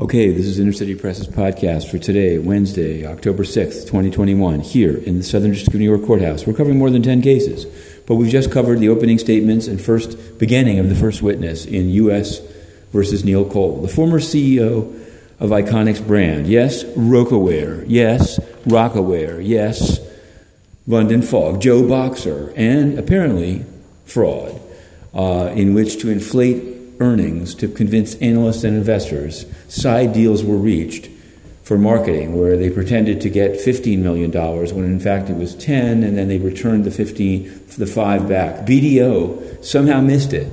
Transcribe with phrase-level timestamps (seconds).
[0.00, 5.18] Okay, this is Inner City Press's podcast for today, Wednesday, October 6th, 2021, here in
[5.18, 6.46] the Southern District of New York Courthouse.
[6.46, 7.64] We're covering more than 10 cases,
[8.06, 11.88] but we've just covered the opening statements and first beginning of the first witness in
[11.88, 12.38] U.S.
[12.92, 14.94] versus Neil Cole, the former CEO
[15.40, 16.46] of Iconix brand.
[16.46, 17.84] Yes, Rocawear.
[17.88, 19.44] Yes, Rocawear.
[19.44, 19.98] Yes,
[20.86, 23.66] London Fog, Joe Boxer, and apparently
[24.04, 24.60] fraud,
[25.12, 29.46] uh, in which to inflate earnings to convince analysts and investors.
[29.68, 31.08] Side deals were reached
[31.62, 36.02] for marketing where they pretended to get $15 million when in fact it was 10
[36.02, 38.66] and then they returned the 15 the 5 back.
[38.66, 40.52] BDO somehow missed it.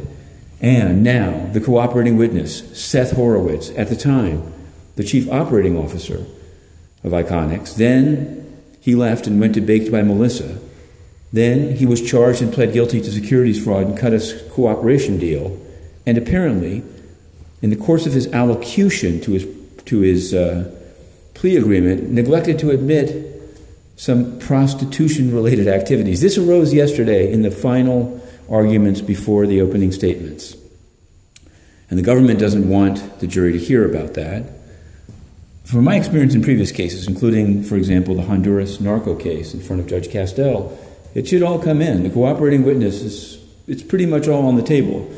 [0.61, 4.53] And now the cooperating witness, Seth Horowitz, at the time,
[4.95, 6.25] the chief operating officer
[7.03, 10.59] of Iconix, then he left and went to Baked by Melissa.
[11.33, 15.59] Then he was charged and pled guilty to securities fraud and cut a cooperation deal
[16.05, 16.83] and apparently,
[17.61, 19.47] in the course of his allocution to his,
[19.85, 20.71] to his uh,
[21.33, 23.31] plea agreement, neglected to admit
[23.95, 26.21] some prostitution related activities.
[26.21, 30.55] This arose yesterday in the final arguments before the opening statements.
[31.89, 34.43] And the government doesn't want the jury to hear about that.
[35.63, 39.81] From my experience in previous cases, including, for example, the Honduras narco case in front
[39.81, 40.77] of Judge Castel,
[41.15, 42.03] it should all come in.
[42.03, 45.09] The cooperating witness is it's pretty much all on the table.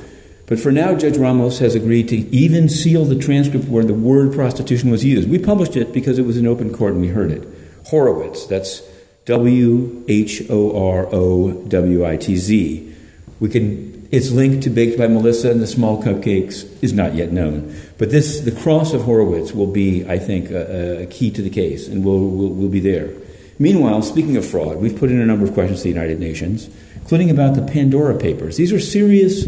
[0.47, 4.33] But for now, Judge Ramos has agreed to even seal the transcript where the word
[4.33, 5.29] prostitution was used.
[5.29, 7.45] We published it because it was in open court and we heard it.
[7.87, 8.81] Horowitz, that's
[9.25, 12.95] W H O R O W I T Z.
[13.41, 17.33] We can, it's linked to Baked by Melissa and the Small Cupcakes is not yet
[17.33, 17.75] known.
[17.97, 21.49] But this, the cross of Horowitz will be, I think, a, a key to the
[21.49, 23.11] case and will will will be there.
[23.59, 26.69] Meanwhile, speaking of fraud, we've put in a number of questions to the United Nations,
[26.95, 28.55] including about the Pandora Papers.
[28.55, 29.45] These are serious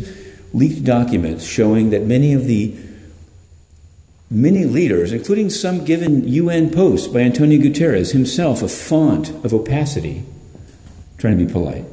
[0.54, 2.76] leaked documents showing that many of the
[4.32, 10.24] many leaders, including some given UN posts by Antonio Guterres, himself a font of opacity,
[11.18, 11.86] trying to be polite,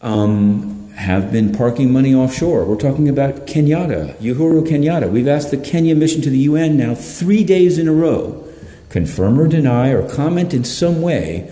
[0.00, 2.64] um, have been parking money offshore.
[2.64, 5.10] We're talking about Kenyatta, Uhuru Kenyatta.
[5.10, 8.46] We've asked the Kenya mission to the UN now three days in a row,
[8.88, 11.50] confirm or deny or comment in some way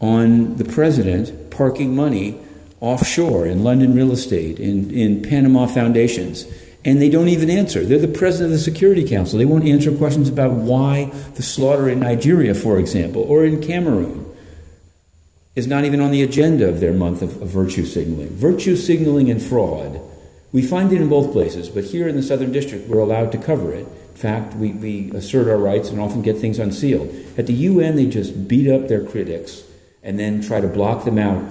[0.00, 2.40] on the president parking money
[2.80, 6.46] offshore in London real estate, in, in Panama foundations,
[6.84, 7.84] and they don't even answer.
[7.84, 9.38] They're the president of the Security Council.
[9.38, 14.24] They won't answer questions about why the slaughter in Nigeria, for example, or in Cameroon
[15.54, 18.28] is not even on the agenda of their month of, of virtue signaling.
[18.28, 20.00] Virtue signaling and fraud.
[20.52, 23.38] We find it in both places, but here in the Southern District, we're allowed to
[23.38, 23.86] cover it.
[23.86, 27.12] In fact, we, we assert our rights and often get things unsealed.
[27.36, 29.64] At the UN, they just beat up their critics
[30.02, 31.44] and then try to block them out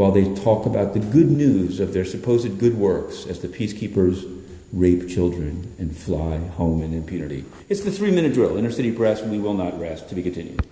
[0.00, 4.24] while they talk about the good news of their supposed good works as the peacekeepers
[4.72, 7.44] rape children and fly home in impunity.
[7.68, 8.56] It's the three minute drill.
[8.56, 10.08] Inner city Press, we will not rest.
[10.08, 10.70] To be continued.